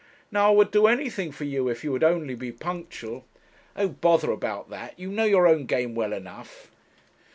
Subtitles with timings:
[0.31, 3.23] Now I would do anything for you if you would only be punctual.'
[3.75, 3.89] 'Oh!
[3.89, 6.71] bother about that you know your own game well enough.'